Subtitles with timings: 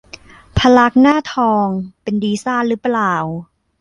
[0.57, 1.67] พระลักษมณ์หน้าทอง
[2.03, 3.13] เป็นดีซ่านหรือเปล่า